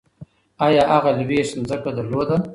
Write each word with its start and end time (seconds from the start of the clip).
ایا 0.65 0.83
هغه 0.93 1.09
لویشت 1.19 1.53
ځمکه 1.69 1.91
درلوده؟ 1.97 2.35